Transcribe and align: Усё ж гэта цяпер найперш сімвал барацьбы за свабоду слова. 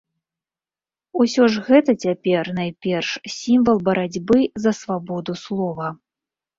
Усё 1.23 1.43
ж 1.57 1.65
гэта 1.67 1.91
цяпер 2.07 2.51
найперш 2.61 3.09
сімвал 3.37 3.77
барацьбы 3.91 4.39
за 4.67 4.71
свабоду 4.83 5.41
слова. 5.49 5.97